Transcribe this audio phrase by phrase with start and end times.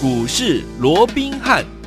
[0.00, 1.77] 股市罗宾汉。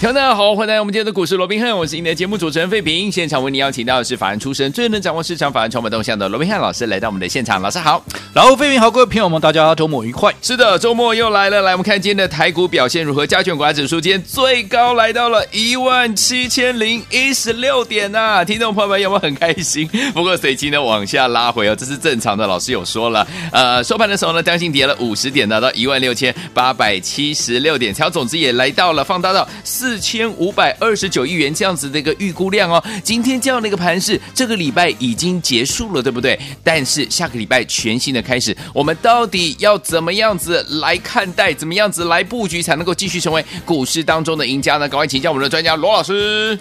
[0.00, 3.12] 听众大家好，欢迎来到我们今天的股市罗宾汉，我是你的节目主持人费平。
[3.12, 8.02] 现场为你邀请到的是法案出身、最能掌握市场法案传播动向的罗宾汉老师来到我们的现场，老师好，
[8.32, 10.34] 然后费平好，各位朋友们，大家周末愉快。
[10.40, 13.26] 是的，周末又来了，来我们看今天的台股表现如何？
[13.26, 19.86] 加权股指数今天最高来到了一万七千零一十六点呐、听众朋友们有没有很开心？
[20.14, 22.46] 不过随即呢往下拉回哦，这是正常的。
[22.46, 30.70] 老师有说了，呃，收盘的时候呢，将近跌了五十点，达到一万六千八百七十六点，成交总值也来到了放大到四四千五百。
[30.78, 36.38] 二十九亿元这样子的一个预估量哦，今天这样的一个盘势，这个礼拜已经结束了，对不对？
[36.62, 44.88] 但是下个礼拜全新的开始，我们到底要怎么样子来看待，怎么样子来布局，才能够继续成为股市当中的赢家呢？
[44.88, 46.56] 赶快请教我们的专家罗老师。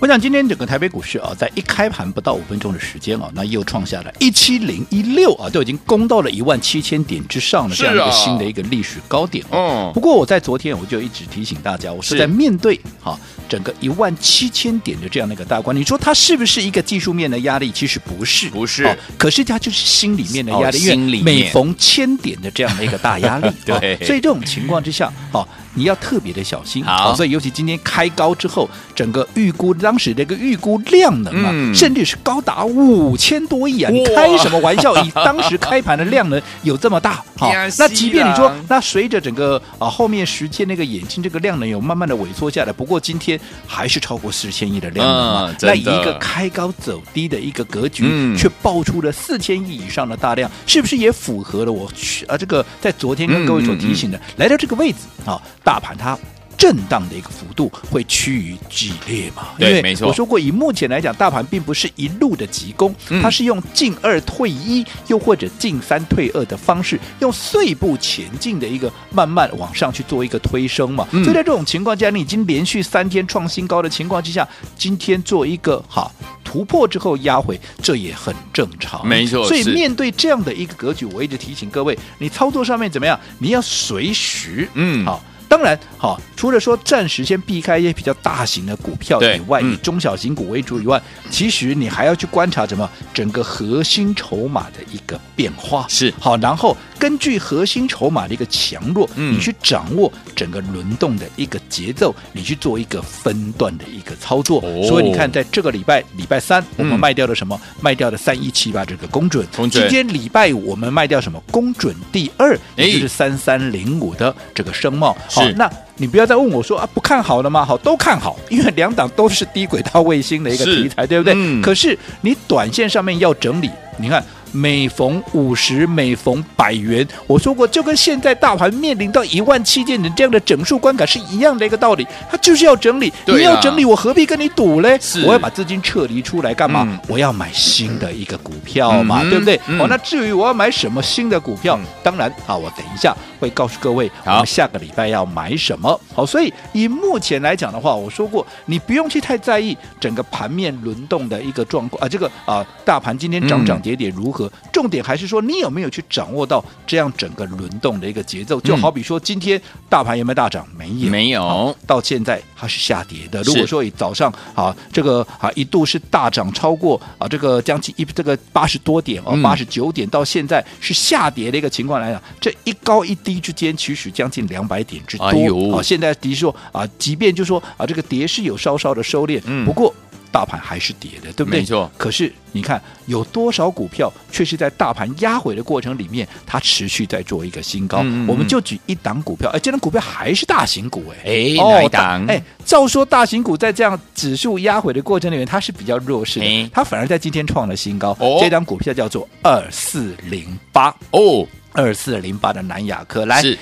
[0.00, 9.90] 我想今天整个台北股市啊，在一开盘不到五分钟的时间啊，那又创下了一七零一六啊，都已经攻到了一万七千点之上的，这样一个新的一个历史高点哦。
[9.94, 13.18] 不过我在昨天我就一直提醒大家，我是在面对哈
[13.48, 17.72] 整个一万七千点的这样的一个大关，你说它是不是一个技术面的压力？
[17.72, 18.94] 其实不是，不是。
[19.16, 23.96] 可是它就是心里面的压力，因为每逢千点的这样的一个大压力， 对。
[24.04, 25.48] 所以这种情况之下，哦。
[25.74, 33.90] 你要特别的小心，好，所以尤其今天开高之后，整个预估当时这个预估量能啊，嗯、甚至是高达五千多亿啊！
[33.90, 34.96] 你开什么玩笑？
[35.04, 37.22] 以当时开盘的量能有这么大？
[37.36, 45.48] 好，那即便你说，那随着整个啊后面时间那个眼睛，这个量能有慢慢的萎缩下来，不过今天还是超过四千亿的量能嘛？
[45.50, 51.90] 嗯、那以一个开高走低的一个格局，嗯、却爆出了四千亿以上的大量，是不是也符合了我
[52.28, 54.98] 啊这个在昨天跟各位所提醒的，来到这个位置
[55.32, 55.40] 啊？
[55.62, 56.18] 大盘它
[56.56, 59.48] 震荡的一个幅度会趋于剧烈嘛？
[59.58, 60.08] 对，没错。
[60.08, 71.06] 我说过，以目前来讲，大盘并不是一路的急攻，嗯、它是用进二退一，又或者进三退二的方式，用碎步前进的一个慢慢往上去做一个推升嘛。
[71.12, 76.10] 嗯、所以在这种情况下，你已经连续三天创新高的情况之下，今天做一个哈
[76.42, 79.06] 突破之后压回，这也很正常。
[79.06, 79.46] 没错。
[79.46, 83.18] 所以面对这样的一个格局，我一直提醒各位，你操作上面怎么样？
[83.38, 85.22] 你要随时嗯好。
[85.48, 91.00] 当然，好，除了说暂时先避开一些比较大型的股票以外，以中小型股为主以外，
[91.30, 92.88] 其实你还要去观察什么？
[93.12, 104.60] 整个核心筹码的一个变化是好，然后根据核心筹码的一个强弱，你去掌握整个轮动的一个节奏，你去做一个分段的一个操作。
[104.88, 107.60] 所以你看，在这个礼拜礼拜三，我们卖掉了什么？
[107.80, 109.46] 卖掉了三一七八这个公准。
[109.70, 111.40] 今天礼拜五，我们卖掉什么？
[111.52, 115.16] 公准第二，也就是三三零五的这个声茂。
[115.34, 117.64] 好，那你不要再问我说啊，不看好了吗？
[117.64, 121.34] 好，都看好，因为两档都是低轨道卫星的一个题材，对不对？
[121.36, 124.24] 嗯、可是你短线上面要整理，你看。
[124.54, 133.12] 每逢五十，每逢百元，我说过，就跟现在大盘面临到一万七千点这样的整数关卡是一样的一个道理，它就是要整理。
[133.26, 134.96] 你要整理，我何必跟你赌嘞？
[135.26, 136.86] 我要把资金撤离出来干嘛？
[137.08, 139.56] 我要买新的一个股票嘛，对不对？
[139.80, 146.00] 哦，那至于我要买什么新的股票，当然啊，我等一下会告诉各位，我们下个礼拜要买什么。
[146.14, 154.43] 好，所以以目前来讲的话，我说过，你不用去太在意整个盘面轮动的一个状况啊，这个啊，大盘今天涨涨跌跌如何？
[154.72, 158.60] 重点还是说，你有没有去掌握到这样整个轮动的一个节奏？
[158.60, 160.66] 就好比说，今天大盘有没有大涨？
[160.76, 161.76] 没有，没有。
[161.86, 163.42] 到现在它是下跌的。
[163.42, 175.26] 如果说以早上啊，这个啊一度是大涨超过啊这个将近一这个八十多点哦，八十九点，到现在是下跌的一个情况来讲，这一高一低之间其实将近两百点之多。
[175.26, 179.94] 哎，啊，现在的确说啊，即便就说啊这个跌势有稍稍的收敛，不过。
[180.34, 181.60] 大盘还是跌的，对不对？
[181.60, 181.88] 没错。
[181.96, 187.98] 可是你看，有多少股票却是在大盘压回的过程里面，它持续在做一个新高？
[187.98, 192.26] 嗯嗯，我们就举一档股票，哎，这档股票还是大型股，哎，哎，哪一档？
[192.26, 198.10] 哎，照说大型股在这样指数压回的过程里面，它是比较弱势的，哎、它反而在今天创了新高。
[198.18, 203.24] 哦、这档股票叫做二四零八哦，二四零八的南亚科。
[203.24, 203.56] 来，是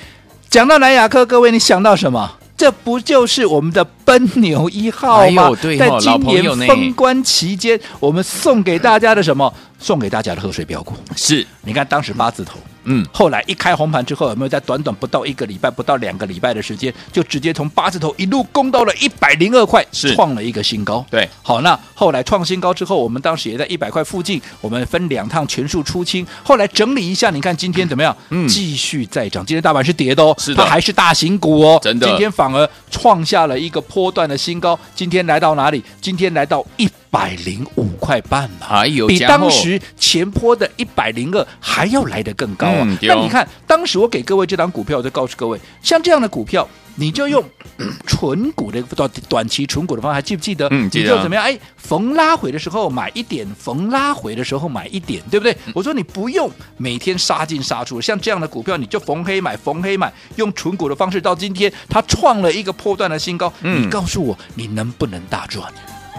[0.48, 2.38] 讲到南亚科，各位你想到什么？
[2.54, 5.49] 这不就是我们的奔牛一号吗？
[5.49, 9.52] 哦、在今年封关期间，我们送给大家的什么？
[9.78, 12.56] 送给大家的贺岁标股是，你看当时八字头。
[12.84, 21.05] 嗯，后来一开红盘之后，有没有在短短不到一个礼拜、不到两个礼拜的时间，就直接从八字头一路攻到了一百零二块，是创了一个新高。
[21.10, 26.25] 对，好，那后来创新高之后，我们当时也在一百块附近，我们分两趟全数出清。
[26.44, 28.16] 后来整理一下，你看今天怎么样？
[28.31, 29.44] 嗯，继续再涨。
[29.44, 32.06] 今天大盘是跌的哦，是的，它还是大型股哦，真的。
[32.06, 34.78] 今天反而创下了一个波段的新高。
[34.94, 35.84] 今天来到哪里？
[36.00, 42.78] 今天来到一百零五块半呢、啊，哎呦，比当时前坡的一百零二还要来得更高啊！
[42.80, 47.44] 嗯、那你看，当时我给各位这档股票，我就告诉各位，像这样的股票，你就用
[48.08, 50.66] 纯股的短短期纯股的方法，还记不记得？
[50.70, 51.10] 嗯，记得。
[51.10, 51.44] 你就怎么样？
[51.44, 55.52] 哎，逢拉回的时候买一点，逢拉回的时候买一点，对不对？
[55.66, 63.52] 嗯、我说你不用每天杀进杀出，像这样的股票，你就逢黑买，逢黑买，用纯股的方式，到今天它创了一个波段的新高。
[63.60, 65.70] 嗯、你告诉我，你能不能大赚？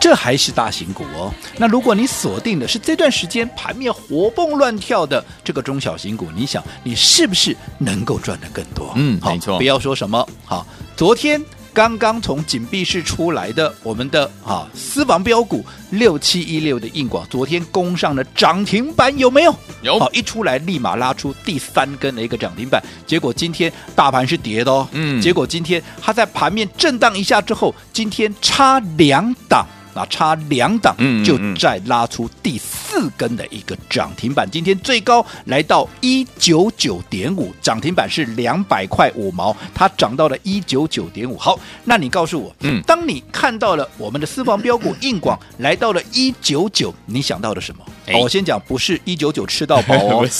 [0.03, 1.33] 这还是大型股哦。
[1.57, 8.91] 那如果你锁定的是这段时间盘面活蹦乱跳的这个中小型股，你想你是不是能够赚得更多？
[8.97, 9.57] 嗯，好没错。
[9.57, 10.67] 不要说什么好，
[10.97, 11.41] 昨天
[11.71, 19.55] 刚刚从紧闭室出来的我们的啊私房标股六七一六的硬广，昨天攻上了涨停板，有没有？
[19.83, 19.97] 有。
[19.97, 24.85] 好，一出来立马拉出第三根的一个涨停板，结果今天大盘是跌的哦。
[24.91, 25.21] 嗯。
[25.21, 29.65] 结果今天它在盘面震荡一下之后，今天差两档。
[29.95, 34.49] 那差两档，就再拉出第四根的一个涨停板。
[34.49, 41.37] 今天最高来到一九九点五，涨停板是两百块五毛，它涨到了一九九点五。
[41.37, 47.83] 好，那你告诉我，嗯，当你看到了我们的私房标股硬广来到了一九九，你想到了什么？
[48.07, 49.95] 欸、我先讲，不是一九九吃到饱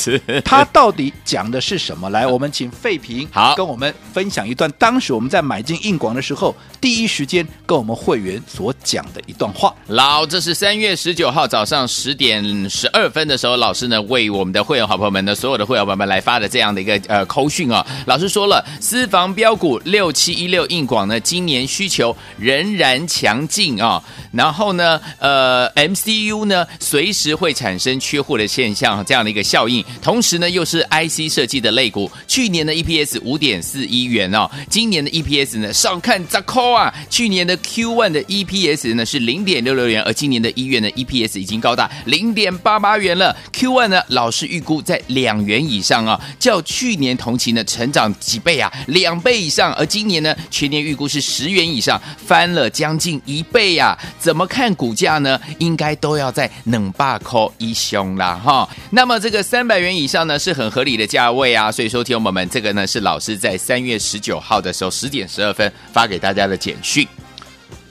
[0.44, 2.10] 它到底讲的是什么？
[2.10, 9.74] 来，我们请费平好跟我们分享一段当时我们在买进硬广的时候，第一时间跟我们会员所讲的一段话。
[9.88, 17.84] 老，这是三月十九号早上十点十二分的时候，老师呢为我们的会员好朋友们的所有的会员朋友们来发的这样的一个呃扣讯啊。
[18.06, 27.54] 老师说了，私房标股六七一六硬广呢，今年需求仍然强劲啊，然后呢，呃，MCU 呢随时会。
[27.64, 32.12] 产生缺货的现象，这样的一个效应，同时呢，又是 IC 设计的类股。
[32.28, 36.94] 去年的 EPS 五点四一元哦，今年的 EPS 呢，上看十块啊。
[37.10, 43.36] 去年的 Q one 的 EPS 呢是零零点六六元，而今年的一月呢 EPS 已经高达零点八八元了。
[43.52, 49.74] Q1 呢，老师预估在两元以上啊，较去年同期呢成长几倍啊，两倍以上。
[49.74, 54.00] 而今年呢，全年预估是十元以上，翻了将近一倍呀、啊。
[54.20, 55.42] 怎么看股价呢？
[55.58, 57.52] 应该都要在冷霸扣。
[57.58, 67.08] 一雄啦哈，那么这个三百元以上呢是很合理的价位啊，所以说听友们，这个呢是老师在三月十九号的时候十点十二分发给大家的简讯。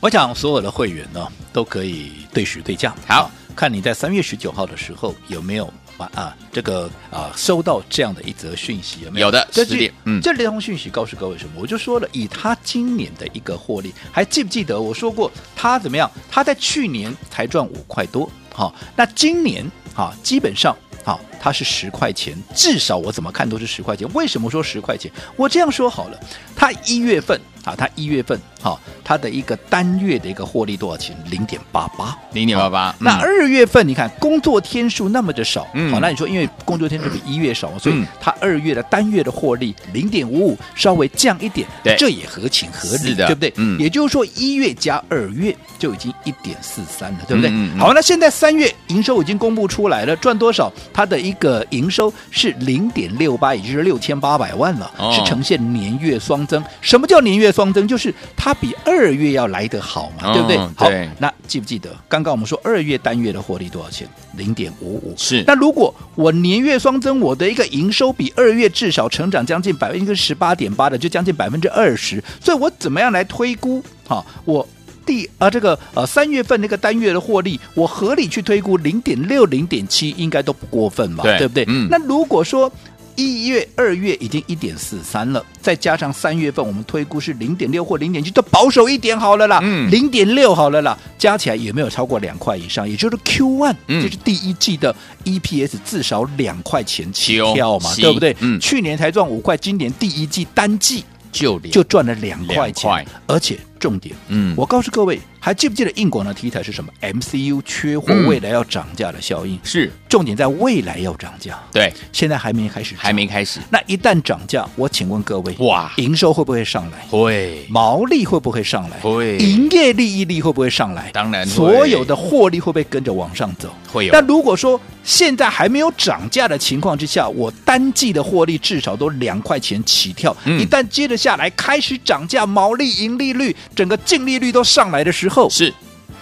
[0.03, 9.29] 我想所有的会员呢都可以对时对价，好看你在三月十九号的时候有没有啊这个啊收到这样的一则讯息有没有？
[9.29, 11.53] 有的，这是嗯，这两封讯息告诉各位什么？
[11.55, 16.11] 我就说了，以他今年的一个获利，还记不记得我说过他怎么样？
[16.29, 18.29] 他在去年才赚五块多。
[18.53, 19.65] 好，那今年
[19.95, 24.09] 啊，基本上啊，它是十块钱，至少我怎么看都是十块钱。
[24.15, 25.11] 为什么说十块钱？
[25.35, 26.21] 我这样说好了，
[26.55, 31.17] 它一月份啊，它一月份哈，它的一个单月的一个获利多少钱？
[31.29, 32.95] 零点八八，零点八八。
[33.01, 43.53] 那二月份你看工作天数那么的少，嗯，好，那你说因为工作天数比一月少，所以它二月的单月的获利零点五五，稍微降一点，对，这也合情合理，对不对？
[43.57, 47.51] 嗯，也就是说一月加二月就已经一点四三了，对不对？
[47.53, 50.73] 嗯，好，那现在三月营收已经公布出来了，赚多少？
[50.93, 56.63] 它的一个营收是零点六八，也就是六千八百万了，是呈现年月双增。
[56.81, 57.87] 什么叫年月双增？
[57.87, 60.57] 就是它比二月要来得好嘛，对不对？
[60.77, 64.09] 好，那记不记得刚刚我们说二月单月的获利多少钱？
[64.37, 65.15] 零点五五。
[65.17, 65.45] 是。
[65.47, 72.23] 那如果我年月双增，我的一个营收比二月至少成长将近百分之十八点八的，就将近百分之二十。
[72.41, 73.83] 所以我怎么样来推估？
[74.07, 74.67] 好，我。
[75.05, 81.65] 第啊，这个呃三月份那个单月的获利，我合理去推估零点六、零点七，应该都不过分嘛，对，对不对？
[81.69, 81.89] 嗯。
[81.91, 82.71] 那如果说
[83.15, 92.89] 一月、二月已经一点四三了，再加上三月份我们推估是零点六或零点七，都保守一点好了啦，嗯，零点六好了啦，加起来也没有超过两块以上？
[92.89, 94.95] 也就是 Q one，嗯，就是第一季的
[95.25, 98.35] EPS 至少两块钱起跳嘛，对不对？
[98.41, 98.59] 嗯。
[98.59, 103.59] 去年才赚五块，今年第一季单季就就赚了两块钱，而且。
[103.83, 111.59] 重点，嗯，我告诉各位，还记不记得硬广的题材是什么？MCU 缺货，未来要涨价的效应、嗯、是重点，在未来要涨价。
[111.73, 113.59] 对，现在还没开始，还没开始。
[113.71, 116.99] 那一旦涨价，我请问各位，哇，营收会不会上来？
[117.11, 119.01] 会，毛利会不会上来？
[119.01, 121.11] 会，营业利益率会不会上来？
[121.13, 123.69] 当然，所有的获利会不会跟着往上走？
[123.93, 124.13] 会有。
[124.13, 130.35] 但如果说现在还没有涨价的情况之下，我单季的获利至少都两块钱起跳。
[130.45, 133.57] 嗯、一旦接着下来开始涨价，毛利、盈利率。
[133.75, 135.73] 整个净利率都上来的时候，是，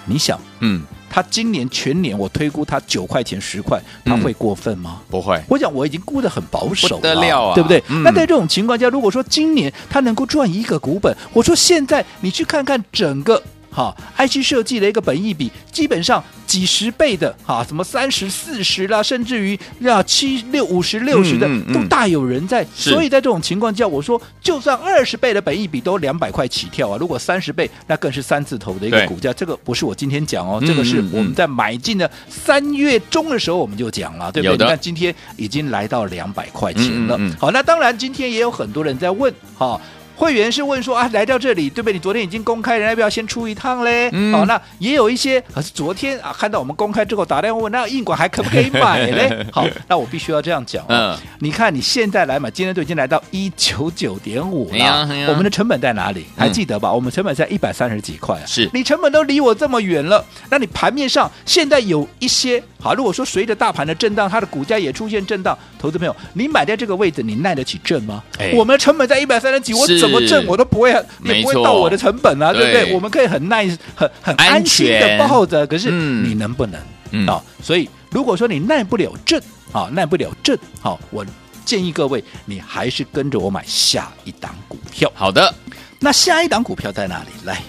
[0.06, 4.98] 你想，嗯，他今年全年我推估他九块钱十块，他会过分吗？
[5.00, 5.42] 嗯、不会。
[5.48, 7.82] 我想我已经估得很保守了，不得了啊，对不对？
[7.88, 22.66] 嗯、那在这种情况下，如果说今年他能够赚一个股本，我说现在你去看看整个哈，IC 设计的一个本益比，基本上几十倍的哈，什么三十四十啦，甚至于要七六五十六十的，嗯嗯嗯、都大有人在。
[22.74, 29.32] 所以在这种情况下，我说就算二十倍的本益比都两百块起跳啊，如果三十倍，那更是三字头的一个股价。
[29.32, 34.56] 这个不是我今天讲哦，这个是我们在买进的三月中的时候我们就讲了，对不对？
[34.56, 37.18] 你看今天已经来到两百块钱了。
[37.38, 39.80] 好，那当然今天也有很多人在问哈。
[40.20, 41.94] 会员是问说啊，来到这里对不对？
[41.94, 44.10] 你昨天已经公开，人家要不要先出一趟嘞？
[44.12, 49.44] 嗯、好，那也有一些啊，是昨天啊看到我们公开之后打电话问，那硬管还可不可以买嘞？
[49.50, 51.18] 好，那我必须要这样讲啊。
[51.18, 56.26] 嗯、你看你现在来买，今天都已经来到一九九点五了，我们的成本在哪里？
[56.36, 56.90] 还记得吧？
[56.90, 58.44] 嗯、我们成本在一百三十几块啊。
[58.46, 68.22] 是你成本都离我这么远了，那你盘面上现在有一些好，如果说随着大盘的震荡，它的股价也出现震荡，投资朋友，你买在这个位置，你耐得起震吗？
[68.38, 70.90] 哎、我们的成本在一百三十几，我怎么挣我都不会，
[71.22, 72.94] 也不会到我的成本啊，对不对？
[72.94, 75.66] 我们可以很耐、很很安心的抱着。
[75.66, 77.42] 可是你能不能啊？
[77.62, 79.40] 所以如果说你耐不了挣
[79.72, 81.24] 啊，耐不了挣，好，我
[81.64, 85.12] 建议各位，你还是跟着我买下一档股票。
[85.14, 85.54] 好的，
[85.98, 87.28] 那下一档股票在哪里？
[87.44, 87.60] 来。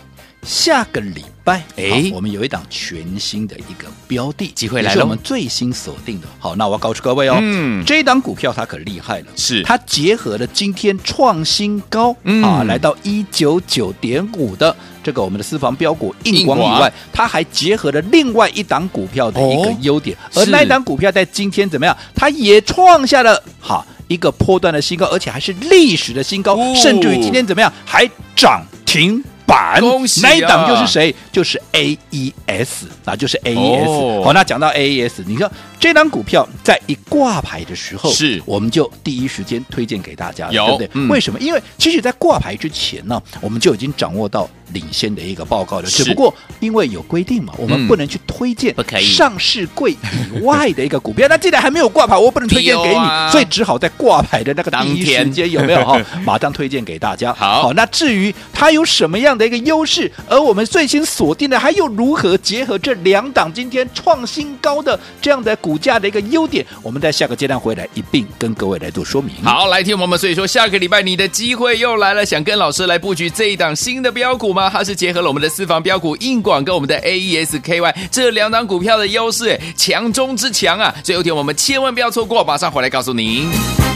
[0.43, 6.27] 下个礼拜，哎，我们有一档全新的一个标的，机会来了，是我们最新锁定的。
[6.39, 9.61] 好，那我要告诉各位哦，嗯，这一档股票它可厉害了，是。
[9.63, 21.95] 它结合了今天创新高、嗯、啊，来到一九九点五的这个我们的私房标股硬广以外，它还结合了另外一档股票的一个优点，哦、而那一档股票在今天怎么样？
[22.15, 27.71] 它也创下了好一个波段的新高，而且还是历史的新高，哦、甚至于今天怎么样？
[27.85, 29.23] 还涨停。
[29.51, 31.13] 板，恭喜啊、那一档就是谁？
[31.31, 32.67] 就是 AES
[33.03, 33.85] 啊，就是 AES。
[33.85, 40.89] 哦、好，那讲到 AES，你说这档股票在一挂牌的时候，是我们就第一时间推荐给大家，对不对？
[40.93, 41.39] 嗯、为什么？
[41.39, 44.49] 因为其实，在挂牌之前呢，我们就已经掌握到。
[44.73, 51.27] 领先的一个报告了，只不过因为有规定嘛，我们不能去推荐上市柜以外的一个股票。
[51.27, 57.33] 那既然还没有挂牌，我不能推荐给你， 所以只好在挂牌的那个第一时间有没有哈，马上推荐给大家。
[57.35, 69.33] 好，那至于它有什么样的的一个优势，而我们最新锁定的还有如何结合这两档今天创新高的这样的股价的一个优点，我们在下个阶段回来一并跟各位来做说明。
[69.43, 74.69] 好，来听我们，所以说下个礼拜你的机会又来了，想跟老师来布局这一档新的标股吗？
[74.69, 80.93] 它是结合了我们的私房标股硬广跟我们的 AES-KY 这两档股票的优势，强中之强啊！
[81.03, 83.90] 最后一天我们千万不要错过，马上回来告诉您。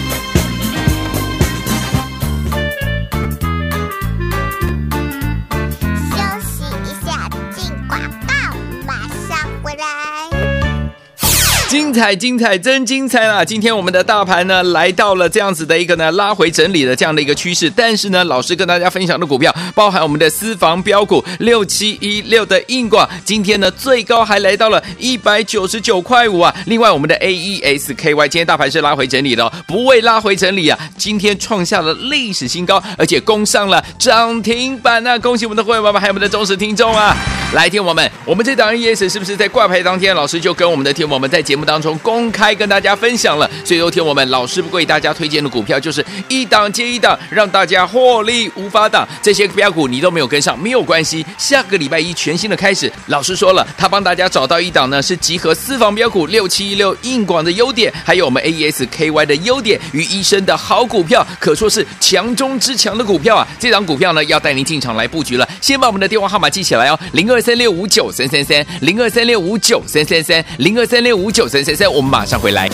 [11.68, 13.44] 精彩，精彩，真精彩啦！
[13.44, 26.56] 今天我们的大盘呢，来到了这样子的一个呢拉回整理的这样的一个趋势，但是呢，老师跟大家分享的股票，包含我们的私房标股六七一六的硬广，今天呢最高还来到了一百九十九块五啊！
[26.68, 37.18] 另外我们的 AES-KY 今天大盘是拉回整理的哦，不为拉回整理啊，今天创下了历史新高，而且攻上了涨停板那、啊、恭喜我们的会员们，还有我们的忠实听众啊！
[37.54, 49.08] 来听我们，我们这档 AES 是不是在挂牌当天，老师就跟我们的听我们在节目当中公开跟大家分享了，所以昨天我们老师不为大家推荐的股票就是一档接一档，让大家获利无法挡。
[49.24, 51.26] 这些标股你都没有跟上，没有关系。
[51.38, 63.48] 下个礼拜一全新的开始，老师说了，他帮大家找到一档呢，是集合私房标股六七一六硬广的优点，还有我们 AES KY 的优点于一身的好股票，可说是强中之强的股票啊！
[63.58, 65.48] 这档股票呢，要带您进场来布局了。
[65.62, 71.92] 先把我们的电话号码记起来哦，零二三六五九三三三，零二三六五九三三三，零二三六五九三三三。
[71.92, 72.70] 我们马上回来。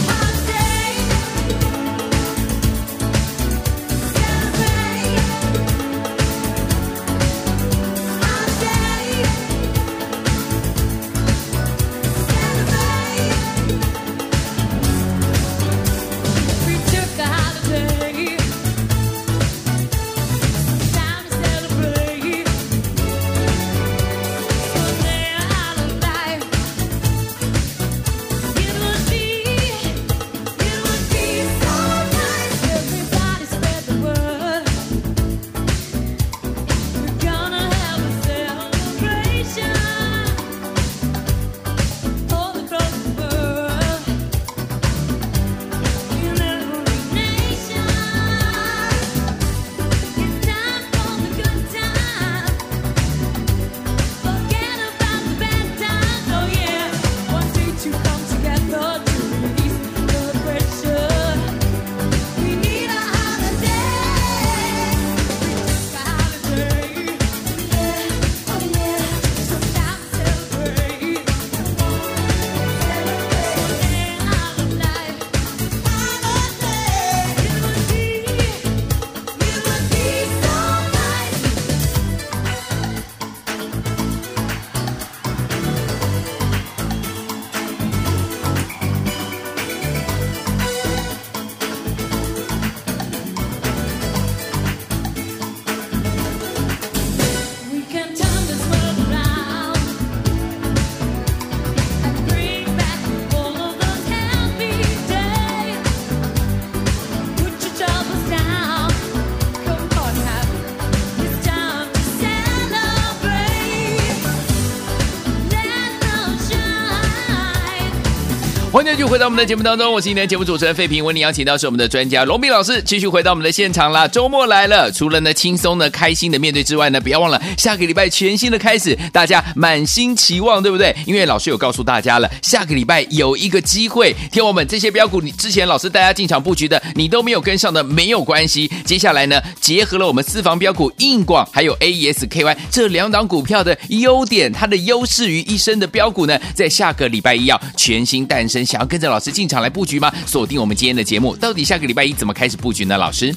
[119.02, 124.08] 续回到我们的节目当中，我是今天的节目主持人费平，为你邀请到是我们的专家龙斌老师，继续回到我们的现场啦。
[124.08, 130.96] 周末来了，除了呢轻松的、开心的面对之外呢，不要忘了下个礼拜全新的开始，大家满心期望，对不对？
[131.08, 138.70] 因为老师有告诉大家了，下个礼拜有一个机会，听我们这些标股，你之前老师带大家进场布局的，你都没有跟上的没有关系。
[138.86, 148.64] 接下来呢，结合了我们私房标股硬广还有 AES-KY 这两档股票的优点，它的优势于一身的标股呢，在下个礼拜一要全新诞生。
[148.64, 150.14] 想要跟着老师进场来布局吗？
[150.28, 152.98] 锁定我们今天的节目，到底下个礼拜一怎么开始布局呢？
[152.98, 153.34] 老师？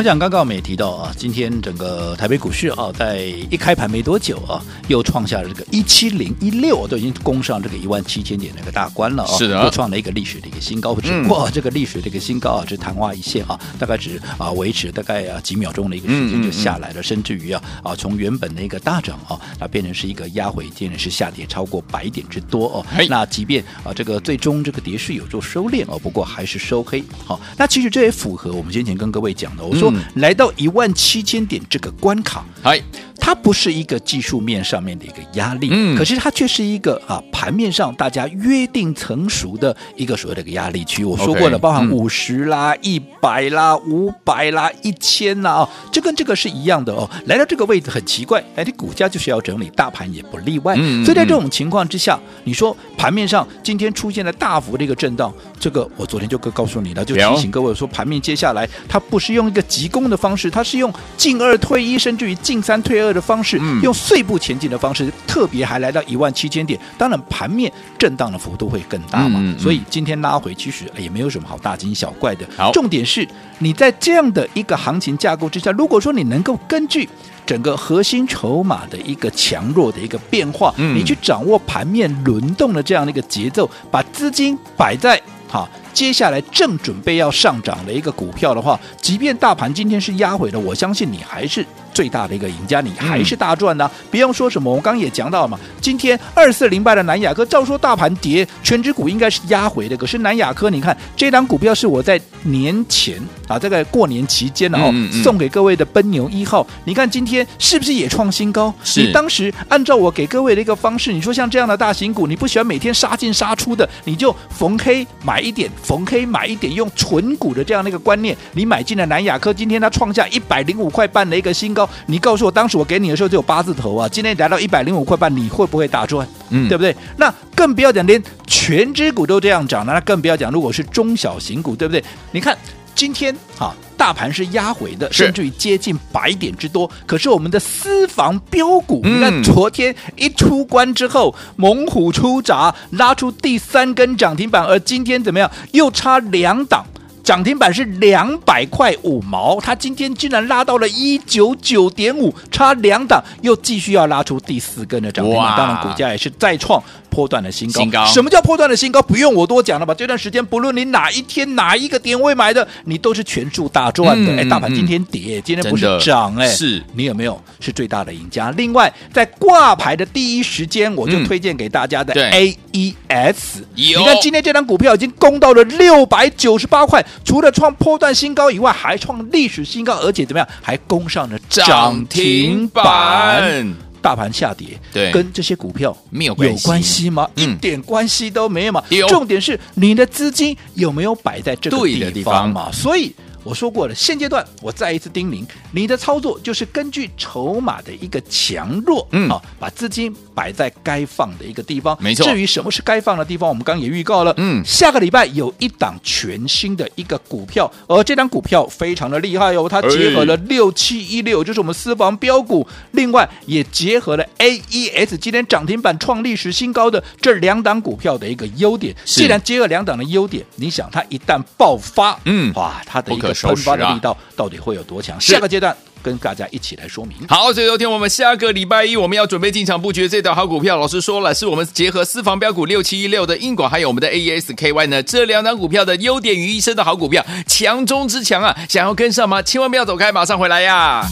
[0.00, 3.18] 我想刚刚我们也提到啊，今天整个台北股市啊，在
[3.50, 10.94] 一开盘没多久啊，又创下了这个一七零一六，都已经攻上这个一万七千点那个大关了啊，是的，又创了一个历史的一个新高。
[10.94, 22.86] 只不过这个历史的一个新高啊，只昙花一现啊，大概只啊维持大概啊几秒钟的一个时间就下来了，嗯嗯嗯、甚至于啊啊从原本的一个大涨啊，啊变成是一个压回，变成是下跌超过百点之多哦。
[23.10, 27.04] 那即便啊这个最终这个跌势有做收敛哦，不过还是收黑。
[27.26, 29.89] 好，那其实这也符合我们先前跟各位讲的，我说。
[30.14, 32.80] 来到一万七千点这个关卡，嗨。
[33.20, 41.04] 它不是一个技术面上面的一个压力，嗯，可是它却是一个啊盘面上大家约定成熟的一个所谓的一个压力区。
[41.04, 47.08] 我说过了，包含五十啦、一百啦、五百啦、一千啦哦，这跟这个是一样的哦。
[47.26, 50.74] 来到这个位置很奇怪，哎，你股价就是要整理，大盘也不例外。
[50.78, 63.09] 嗯，所以在这种情况之下，你说盘面上今天出现了大幅的一个震荡，这个我昨天就告告诉你了，就提醒各位说，盘面接下来它不是用一个急攻的方式，它是用进二退一，甚至于进三退二。
[63.12, 69.40] 的方式，用碎步前进的方式，特别还来到一万七千点，当然盘面震荡的幅度会更大嘛。
[69.58, 72.46] 所以今天拉回，其实也没有什么好大惊小怪的。
[72.72, 73.26] 重点是
[73.58, 77.08] 你在这样的一个行情架构之下，如果说你能够根据
[77.46, 91.66] 整个核心筹码的一个强弱的一个变化，你去掌握盘面轮动的这样的一个节奏，把资金摆在好接下来正准备要上涨的一个股票的话，即便大盘今天是压回的，我相信你还是。
[92.00, 93.90] 最大的一个赢家，你还是大赚的、啊。
[94.10, 95.60] 不、嗯、用说什么，我刚刚也讲到了嘛。
[95.82, 99.94] 今天二四零八的南亚科，照说大盘跌，全值股应该是压回的。
[99.94, 106.66] 可是南亚科，你看这档股票是我在年前啊，这个过年期间然后、嗯嗯、送给各位的奔牛一号。
[106.86, 108.72] 你看今天是不是也创新高？
[108.96, 121.86] 你当时按照我给各位的一个方式，你说像这样的大型股，你不喜欢每天杀进杀出的，你就逢黑买一点，逢黑买一点，用纯股的这样的一个观念，你买进了南亚科，今天它创下一百零五块半的一个新高。
[122.06, 126.26] 你告诉我，当时我给你的时候就有八字头啊，今天来到一百零五块半，你会不会大赚？
[126.50, 126.94] 嗯，对不对？
[127.16, 132.02] 那更不要讲，连权值股都这样涨了，那更不要讲，如果是中小型股，对不对？
[132.32, 132.56] 你看
[132.94, 136.90] 今天啊，大盘是压回的，甚至于接近百点之多。
[137.06, 145.50] 可是我们的私房标股，你看昨天一出关之后，猛虎出闸，拉出第三根涨停板，而今天怎么样？
[145.72, 146.84] 又差两档。
[147.30, 157.80] 涨停板是两百块五毛，它今天竟然拉到了一九九点五，差两档又继续要拉出第四根的涨停板，当然股价也是再创波段的新高。
[157.80, 158.06] 新高。
[158.06, 159.02] 什么叫破断的新高？
[159.02, 159.92] 不用我多讲了吧？
[159.92, 164.32] 这段时间不论你哪一天哪一个点位买的，你都是全数大赚的。
[164.32, 168.50] 哎、嗯，大盘今天跌，今天不是涨，哎，是你有没有是最大的赢家？
[168.52, 173.36] 另外，在挂牌的第一时间，我就推荐给大家的 AES，
[173.74, 177.04] 你看今天这张股票已经攻到了六百九十八块。
[177.24, 183.89] 除了创破断新高以外，还创历史新高，而且怎么样，还攻上了涨停板。
[184.00, 187.28] 大盘下跌，对，跟这些股票没有有关系吗？
[187.34, 188.82] 一点关系都没有嘛。
[189.08, 192.70] 重点是你的资金有没有摆在这个地方嘛？
[192.72, 193.14] 所以。
[193.42, 201.96] 我说过了，现阶段我再一次叮咛，你的操作就是根据筹码的一个强弱，嗯，啊，把资金摆在该放的一个地方。
[202.00, 202.26] 没错。
[202.26, 218.94] 至于什么是该放的地方，我们刚刚也预告了，嗯，下个礼拜有一档全新的一个股票，而这档股票非常的厉害哦，它结合了六七一六，就是我们私房标股，另外也结合了 AES 今天涨停板创历史新高的这两档股票的一个优点。
[219.04, 223.29] 既然结合两档的优点，你想它一旦爆发，嗯，哇，它的一个。
[223.32, 225.20] 喷发的力道到底会有多强？
[225.20, 227.16] 下个阶段跟大家一起来说明。
[227.28, 238.56] 好，所以昨天我们下个礼拜一我们要准备进场布局这档好股票，老师说了，是我们结合私房标股六七一六的英广，还有我们的 AES-KY 呢，这两档股票的优点于一身的好股票，强中之强啊！
[238.68, 239.42] 想要跟上吗？
[239.42, 241.06] 千万不要走开，马上回来呀！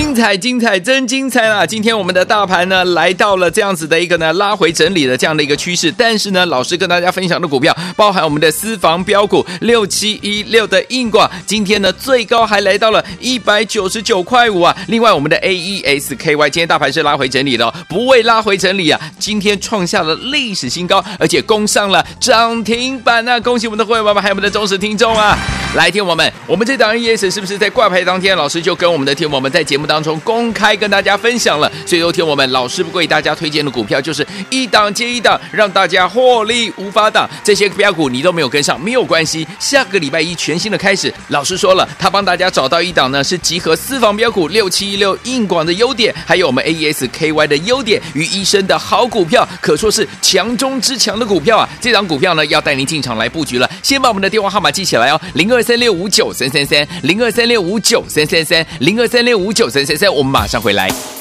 [0.00, 1.66] 精彩，精彩，真精彩啊！
[1.66, 5.92] 今天我们的大盘呢，来到了这样子的一个呢拉回整理的这样的一个趋势。
[5.92, 14.74] 但是呢，老师跟大家分享的股票，包含我们的私房标股六七一六的硬广，今天呢最高还来到了一百九十九块五啊。
[14.88, 23.38] 另外，我们的 AES-KY 今天大盘是拉回整理的哦，不为拉回整理啊，今天创下了历史新高，而且攻上了涨停板啊！
[23.38, 25.36] 恭喜我们的会员宝宝，还有我们的忠实听众啊！
[25.76, 37.28] 来听我们，我们这档 AES 是不是在挂牌当天，老师就跟我们的听友们在节目当中公开跟大家分享了，所以有听我们老师不为大家推荐的股票，就是一档接一档，让大家获利无法挡。
[37.42, 39.44] 这些标股你都没有跟上，没有关系。
[39.58, 51.68] 下个礼拜一全新的开始，老师说了，他帮大家找到一档呢，是集合私房标股六七一六硬广的优点，还有我们 AES KY 的优点与一身的好股票，可说是强中之强的股票啊！
[51.80, 53.68] 这档股票呢，要带您进场来布局了。
[53.82, 61.19] 先把我们的电话号码记起来哦，零二三六五九三三三，零二三六五九三三三，零二三六五九三三三，我们马上回来。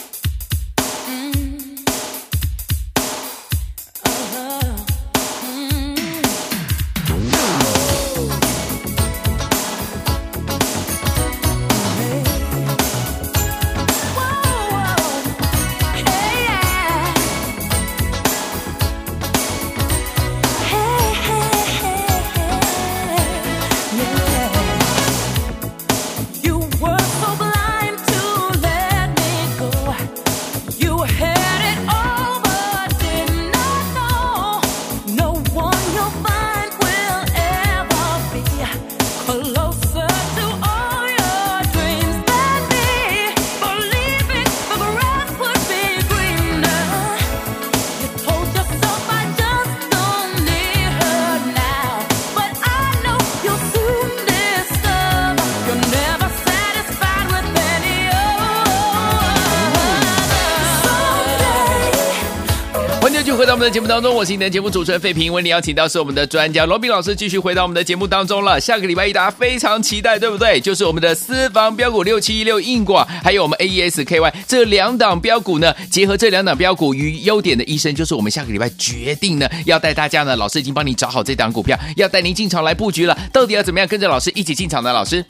[63.37, 65.31] 回到我们的节目当中，我是你的节目主持人费平。
[65.31, 68.59] 为你邀请到是我们的专家罗宾老师，继续回到我们的节目当中了。
[68.59, 70.59] 下个礼拜一大家非常期待，对不对？
[70.59, 83.17] 就是我们的私房标股六七一六硬广，还有我们 AES KY 这两档标股呢，结合这两档标股与优点的医生，就是我们下个礼拜决定呢要带大家呢，老师已经帮你找好这档股票，要带您进场来布局了。
[83.31, 84.91] 到底要怎么样跟着老师一起进场呢？
[84.91, 85.23] 老师？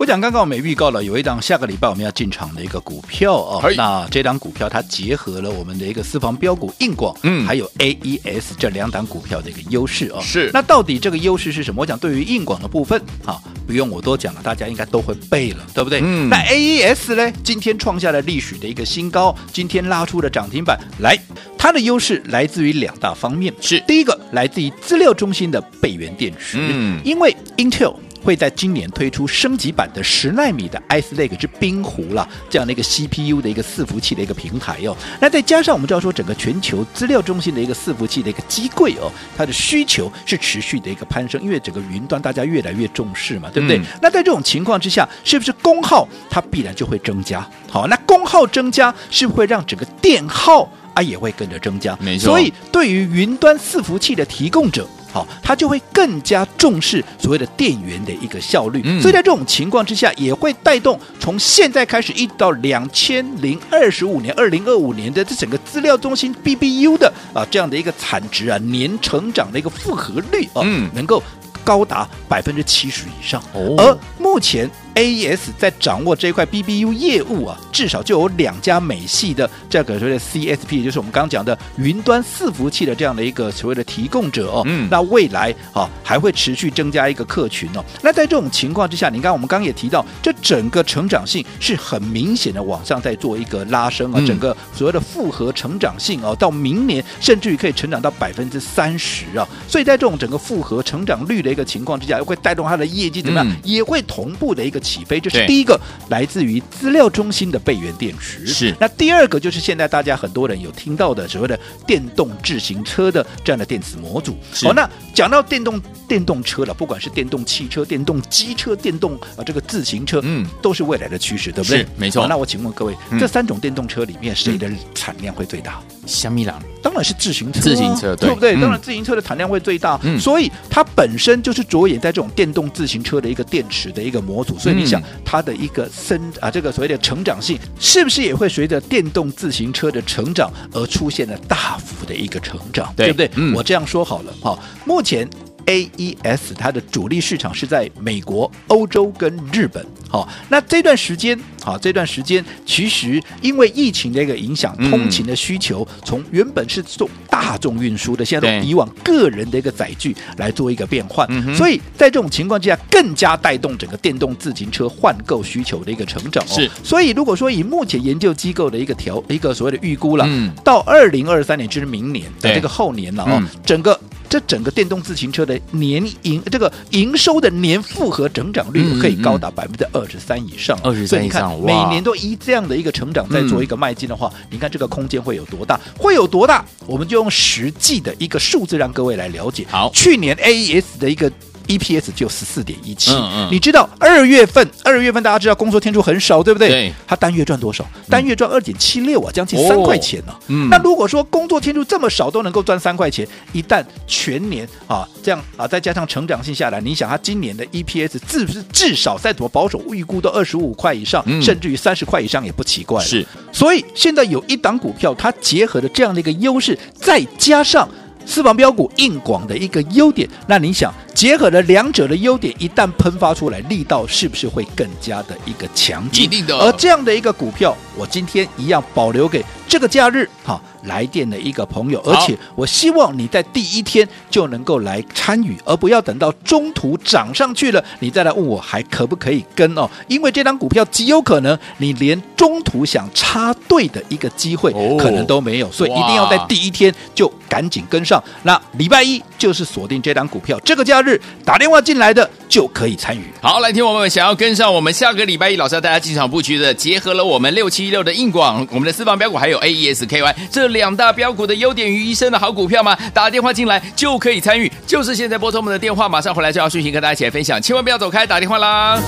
[0.00, 3.62] 我讲刚刚我们预告了，有一档下个礼拜我们要进场的一个股票哦。
[3.76, 10.18] 那这档股票它结合了我们的一个私房标股硬广，嗯，还有 AES 这两档股票的一个优势哦。
[10.22, 10.50] 是。
[10.54, 11.82] 那到底这个优势是什么？
[11.82, 16.00] 我讲对于硬广的部分，啊，不用我多讲了，大家应该都会背了，对不对？
[16.02, 16.30] 嗯。
[16.30, 17.30] 那 AES 呢？
[17.44, 20.80] 今天创下了历史的一个新高，今天拉出了涨停板。
[21.00, 21.14] 来，
[21.58, 27.94] 它的优势来自于两大方面，是第一个来自于资料中心的备源电池，嗯，因为 Intel。
[28.22, 34.96] 会在今年推出升级版的十纳米的 Ice Lake 之冰湖了，这样的一个 CPU 的一个伺服器的一个平台哦。
[35.20, 43.78] 那再加上我们知道说，整个全球资料中心的一个伺服器的一个机柜哦，它的需求是持续的一个攀升，因为整个云端大家越来越重视嘛，对不对？
[43.78, 47.46] 嗯、那在这种情况之下，是不是功耗它必然就会增加？
[47.68, 51.96] 好，那功耗增加，是不是会让整个电耗啊也会跟着增加？
[52.00, 52.26] 没错。
[52.26, 54.86] 所以对于云端伺服器的提供者。
[55.12, 71.22] 好，它就会更加重视所谓的电源的一个效率，嗯、所以在这种情况之下，也会带动从现在开始一直到两千零二十五年、二零二五年的这整个资料中心 BBU 的啊这样的一个产值啊年成长的一个复合率啊，嗯，能够
[71.64, 74.70] 高达百分之七十以上，哦，而目前。
[75.00, 84.62] AES 在掌握这一块 BBU 业务啊，至少就有两家美系的这个所谓的 CSP，就是我们刚刚讲的云端伺服器的这样的一个所谓的提供者哦。
[84.66, 84.86] 嗯。
[84.90, 87.82] 那未来啊还会持续增加一个客群哦。
[88.02, 99.48] 那在这种情况之下，你看我们刚刚也提到，这整个成长性是很明显的往上在做一个拉升啊，整个所谓的复合成长性哦，到明年甚至于可以成长到百分之三十啊。
[99.66, 103.56] 所以在这种整个复合成长率的一个情况之下，会带动它的业绩怎么样？
[103.64, 104.78] 也会同步的一个。
[104.90, 108.46] 起飞，这是第一个来自于资料中心的备源电池。
[108.46, 114.36] 是，那第二个就是现在大家很多人有听到的所谓的电动自行车的这样的电子模组。
[114.62, 121.86] 好，那讲到电动电动车了，不管是电动汽车、电动机车、电动啊这个自行车，嗯，都是未来的趋势，对不对？
[121.96, 122.26] 没错。
[122.26, 125.80] 那我请问各位，嗯、这三种电动车里面谁的产量会最大？
[126.10, 128.54] 小米朗，当然是自行车，自行车对，对不对？
[128.56, 143.30] 嗯、当然自行车的产量会最大，嗯，所以它本身就是着眼在这种电动自行车的一个电池的一个模组，所以你想它的一个生啊，这个所谓的成长性，是不是也会随着电动自行车的成长而出现了大幅的一个成长，对，对不对？
[143.36, 145.28] 嗯，我这样说好了，哈，目前。
[145.70, 149.84] AES 它的主力市场是在美国、欧洲跟日本。
[150.08, 166.44] 好，那这段时间，好，这段时间其实因为疫情的一个影响，通勤的需求从原本是做大众运输的，现在都以往个人的一个载具来做一个变换，所以在这种情况之下，更加带动整个电动自行车换购需求的一个成长。
[166.48, 170.50] 是，所以如果说以目前研究机构的一个调一个所谓的预估了，嗯。
[170.64, 173.98] 到二零二三年就是明年的这个后年了哦，整个。
[174.30, 185.78] 这整个电动自行车的年营这个营收的年复合成长率可以高达百分之二十三以上，二十三以上，每年都以这样的一个成长在做一个迈进的话，你看这个空间会有多大？
[185.98, 186.64] 会有多大？
[186.86, 189.66] 我们就用实际的一个数字让各位来了解。
[189.68, 191.30] 好，去年 AES 的一个。
[191.70, 193.12] EPS 就十四点一七，
[193.50, 196.68] 你知道二月份二月份大家知道工作天数很少，对不对？
[196.68, 197.86] 对，他单月赚多少？
[198.08, 200.40] 单月赚二点七六啊，将近三块钱呢、啊。
[200.48, 213.02] 嗯，那如果说工作天数这么少都能够赚三块钱，一旦全年啊这样啊再加上成长性下来，你想它今年的 EPS 至不是至少再怎么保守预估都二十五块以上，嗯、甚至于三十块以上也不奇怪。
[213.04, 217.88] 是，所以现在有一档股票，它结合了这样的一个优势，再加上。
[218.26, 226.24] 私房标股硬广的一个优点，那你想结合了两者的优点，一旦喷发出来，力道是不是会更加的一个强劲？
[226.24, 226.56] 一定的。
[226.58, 230.60] 而这样的一个股票，我今天一样保留给这个假日哈。
[230.84, 239.88] 来电的一个朋友，而且我希望你在第一天就能够来参与，而不要等到中途涨上去了，你再来问我还可不可以跟哦？
[240.08, 248.22] 因为这张股票极有可能你连中途想插队的一个机会可能都没有，所以一定要在第一天就赶紧跟上。
[248.44, 253.24] 那礼拜一就是锁定这张股票，这个假日打电话进来的就可以参与。
[253.42, 260.69] 好，来听我们想要跟上我们下个礼拜一老师要大家进场布局的，结合了我们六七一六的硬广，我们的私房标股还有 AES-KY 这。
[260.70, 262.96] 两大标股的优点于一身的好股票吗？
[263.12, 269.00] 打电话进来就可以参与，就是现在拨通我们的电话，马上回来就要讯息跟大家一起来分享，千万不要走开，打电话啦！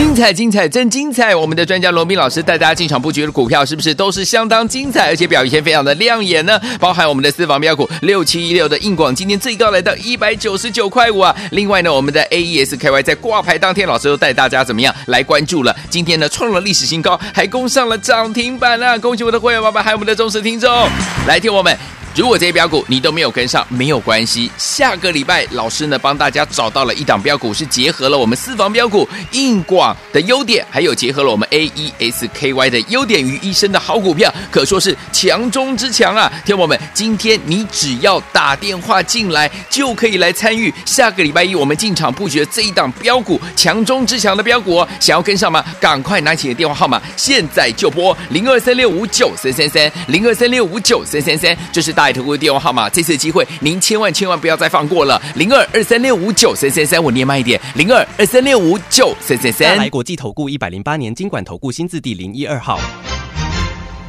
[0.00, 1.36] 精彩精彩真精彩！
[1.36, 6.58] 我们的专家罗宾老师带大家进场布局的股票，是不是都是相当精彩，而且表现非常的亮眼呢？
[6.80, 11.36] 包含我们的私房标股六七一六的硬广，今天最高来到一百九十九块五啊！
[11.50, 15.76] 另外呢，我们的 AES-KY 在挂牌当天，老师都带大家怎么样来关注了？
[15.90, 18.96] 今天呢创了历史新高，还攻上了涨停板啊！
[18.96, 20.88] 恭喜我的会员宝宝，还有我们的忠实听众，
[21.26, 21.76] 来听我们。
[22.16, 24.50] 如果这些标股你都没有跟上，没有关系。
[24.58, 36.30] 下个礼拜老师呢帮大家找到了一档标股，是结合了我们私房标股硬广的优点，还有结合了我们 AES-KY 的优点于一身的好股票，可说是强中之强啊！
[36.44, 44.88] 听我们，今天你只要打电话进来，就可以来参与下个礼拜一我们进场布局的这一档标股强中之强的标股哦。
[44.98, 45.64] 想要跟上吗？
[45.80, 51.94] 赶快拿起你的电话号码，现在就拨零二三六五九三三三零二三六五九三三三，这是。
[52.00, 55.20] 大头的电话号码，这次机会您千万千万不要再放过了。
[55.36, 59.76] 零二二三六五九三三三，我念慢一点，零二二三六五九三三三。
[59.76, 62.80] 来国际投顾一百零八年经管投顾新字第零一二号。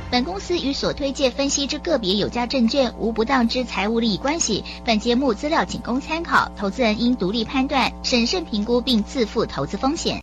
[0.10, 4.64] 本公司与所推介分析之个别有价证券无不当之财务利益关系。
[4.86, 10.22] 本节目资料仅供参考，投资人应独立判断、审慎评估并自负投资风险。